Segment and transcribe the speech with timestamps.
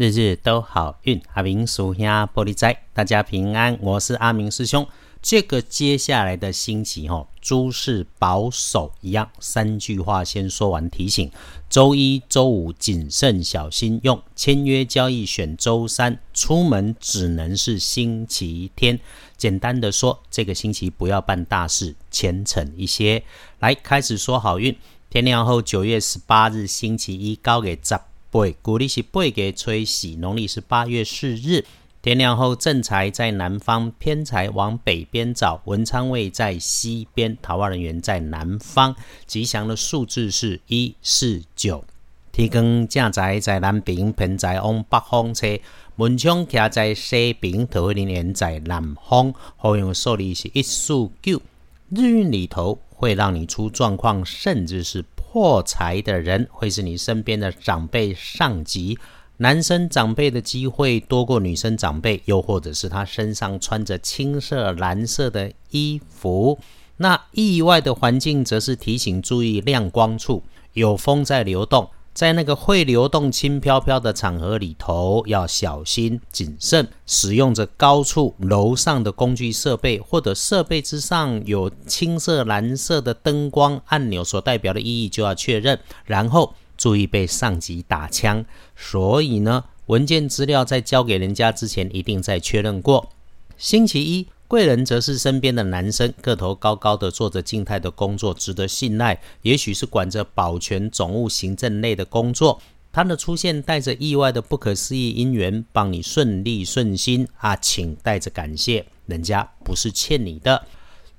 [0.00, 3.78] 日日都好运，阿明属下玻璃仔，大家平安。
[3.82, 4.88] 我是阿明师兄。
[5.20, 11.30] 这个接下来的星期，哈，诸事保守一样，三句话先说完提醒。
[11.68, 18.98] 周一周五谨慎小心用，签约交易选周三，出门只能是星期天。
[19.36, 23.22] 简单的说，这个星期不要办大事，虔诚一些。
[23.58, 24.74] 来，开始说好运。
[25.10, 28.09] 天亮后，九月十八日星期一，高给十。
[28.32, 31.64] 八，古历是八月吹喜，农历是八月四日。
[32.00, 35.60] 天亮后，正财在南方，偏财往北边找。
[35.64, 38.94] 文昌位在西边，桃花人员在南方。
[39.26, 41.84] 吉祥的数字是一四九。
[42.30, 45.58] 天光正财在南边，偏财往北方车。
[45.96, 49.34] 门窗徛在西边，桃花人员在南方。
[49.56, 51.42] 好运的数字是一四九。
[51.88, 55.04] 日运里头会让你出状况，甚至是。
[55.32, 58.98] 破财的人会是你身边的长辈、上级。
[59.36, 66.58] 男生长辈的机会多过女生长辈，又或者是他身上穿着青色、蓝色的衣服。
[66.96, 71.88] 那意外的环境则是提醒注意亮光处，有风在流动。
[72.20, 76.86] 在那个会流动、轻飘飘的场合里头，要小心谨慎。
[77.06, 85.80] 使用着高处、楼上的工具设备，或者设备之上有青色、蓝色的灯光按钮所代表的意义，就要确认。
[86.04, 88.44] 然后注意被上级打枪。
[88.76, 93.08] 所以呢，文件资料在交给人家之前，一定再确认过。
[93.56, 94.26] 星期一。
[94.50, 99.22] 贵人则是身边的男生，个头高高的，做着静态的工作，值得信赖。
[99.42, 102.60] 也许是管着保全、总务、行政类的工作。
[102.90, 110.66] 他的出现带着意外的不可思议姻缘，帮你顺利顺心啊，请带着感谢，人家不是欠你的。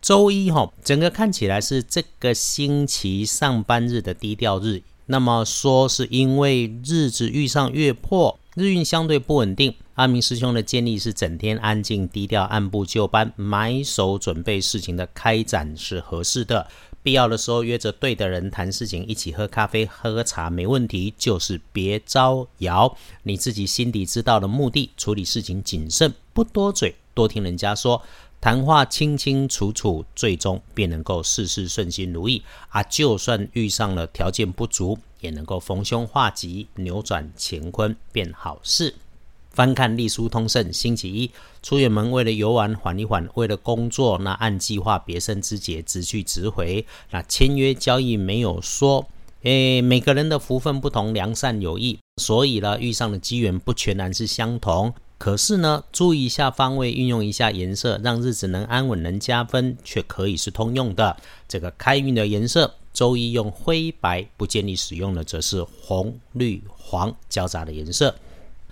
[0.00, 4.82] 周一哈，整个看起来是这个星期上班日的低调日。
[5.04, 9.74] 那么说是因为日子遇上月破，日运相对不稳定。
[9.98, 16.68] 阿明师兄的建议是：整天安静低调，按部就班，埋手准备事情的开展是合适的。
[17.02, 21.12] 必要的时候约着对的人谈事情，一起喝咖啡、喝茶没问题。
[21.18, 28.00] 就是别招摇，你自己心底知道的目的，处理事情谨慎，不多嘴，多听人家说，
[28.40, 32.44] 谈话清清楚楚，最终便能够事事顺心如意。
[32.68, 38.94] 啊，就算遇上了条件不足，也能够逢凶化吉，扭转乾坤，变好事。
[39.50, 41.30] 翻看隶书通胜，星期一
[41.62, 46.84] 出远门，为了游玩缓一缓，为了工作那按计划别生枝节，直去直回。
[47.10, 49.06] 那签约交易没有说，
[49.42, 54.92] 诶，每个人的福分不同，良善有益，所以呢，遇上的机缘不全然是相同。
[55.16, 61.16] 可是呢，注意一下方位，运用一下颜色，让日子能安稳，能加分，却可以是通用的。
[61.48, 68.14] 这个开运的颜色，周一用灰白，不建议使用的则是红、绿、黄交杂的颜色。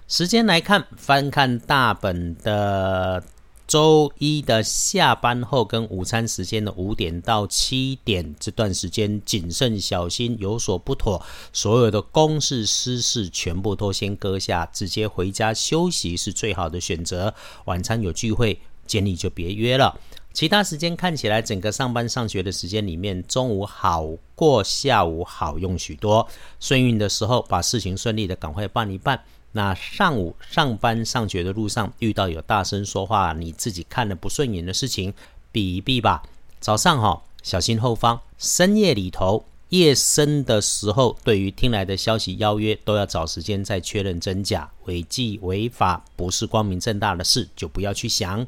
[0.08, 3.24] 时间来看，翻看大本的
[3.66, 11.20] 周一的下班后跟午餐时间的五点到七点这段时间，谨慎小心，有所不妥，
[11.52, 17.34] 所有的公事私事全部都先搁下，直接回家休息是最好的选择。
[17.64, 19.98] 晚餐有聚会，建议就别约了。
[20.32, 24.06] 其他时间看起来，整个上班上学的时间里面，中午好
[24.36, 26.28] 过下午好用许多。
[26.60, 29.20] 顺运的时候，把事情顺利的赶快办一办。
[29.56, 35.14] 那上午上班上学的路上遇到有大声说话，你自己看了不顺眼的事情，
[35.50, 36.22] 避一避吧。
[36.60, 38.20] 早上好，小心后方。
[38.36, 44.70] 深夜里头，夜深的时候，对于听来的消息邀约，都要找时间再确认真假。
[44.84, 48.46] 违纪违法不是光明正大的事，就不要去想。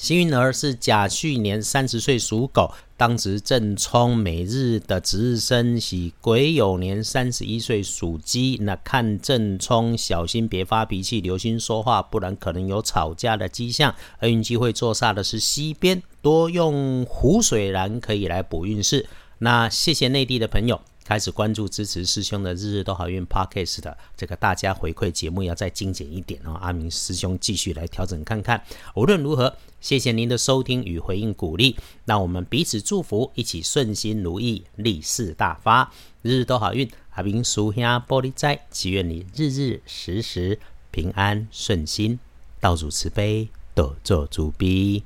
[0.00, 8.56] 幸运儿是甲戌年三十岁属狗，当值正冲，每日的值日生喜癸酉年三十一岁属鸡。
[8.62, 13.94] 那看正冲，小心别发脾气，留心说话，不然可能有吵架的迹象。
[14.22, 19.06] 厄运机会坐煞的是西边，多用湖水蓝可以来补运势。
[19.40, 20.80] 那谢谢内地的朋友。
[21.10, 28.62] 开始关注支持师兄的日日都好运 Podcast 的这个大家回馈节目要再精简一点哦，阿明师兄继续来调整看看。
[28.94, 31.74] 无论如何，谢谢您的收听与回应鼓励，
[32.04, 35.92] 让我们彼此祝福，一起顺心如意，利市大发，
[36.22, 36.88] 日日都好运。
[37.16, 40.60] 阿明叔兄玻璃斋，祈愿你日日时时
[40.92, 42.20] 平安顺心，
[42.60, 45.02] 道主慈悲，多做主逼。